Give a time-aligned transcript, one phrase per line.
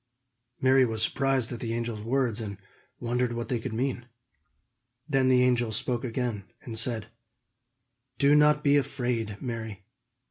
[0.59, 2.57] Mary was surprised at the angel's words, and
[2.99, 4.07] wondered what they could mean.
[5.07, 7.11] Then the angel spoke again, and said:
[8.17, 9.83] "Do not be afraid, Mary.